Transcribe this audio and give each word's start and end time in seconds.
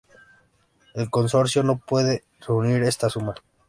El 0.95 1.11
Consorcio 1.11 1.61
no 1.61 1.77
pudo 1.77 2.11
reunir 2.39 2.81
esta 2.81 3.07
suma. 3.07 3.35